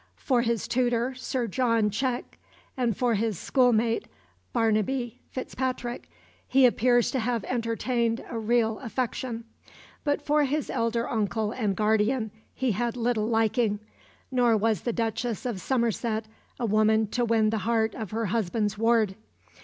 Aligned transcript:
For 0.17 0.41
his 0.41 0.67
tutor, 0.67 1.13
Sir 1.13 1.45
John 1.45 1.91
Cheke, 1.91 2.39
and 2.75 2.97
for 2.97 3.13
his 3.13 3.37
school 3.37 3.71
mate, 3.71 4.07
Barnaby 4.51 5.19
Fitzpatrick, 5.29 6.09
he 6.47 6.65
appears 6.65 7.11
to 7.11 7.19
have 7.19 7.43
entertained 7.43 8.25
a 8.27 8.39
real 8.39 8.79
affection; 8.79 9.43
but 10.03 10.19
for 10.19 10.45
his 10.45 10.71
elder 10.71 11.07
uncle 11.07 11.51
and 11.51 11.75
guardian 11.75 12.31
he 12.51 12.71
had 12.71 12.97
little 12.97 13.27
liking, 13.27 13.79
nor 14.31 14.57
was 14.57 14.81
the 14.81 14.91
Duchess 14.93 15.45
of 15.45 15.61
Somerset 15.61 16.25
a 16.59 16.65
woman 16.65 17.05
to 17.09 17.23
win 17.23 17.51
the 17.51 17.59
heart 17.59 17.93
of 17.93 18.09
her 18.09 18.25
husband's 18.25 18.79
ward. 18.79 19.13